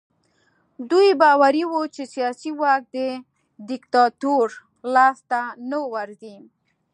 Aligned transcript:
دوی 0.89 1.09
باوري 1.21 1.63
وو 1.71 1.81
چې 1.95 2.03
سیاسي 2.15 2.51
واک 2.61 2.83
د 2.97 2.97
دیکتاتور 3.69 4.47
لاس 4.93 5.17
ته 5.29 5.41
نه 5.69 5.79
ورځي. 5.93 6.37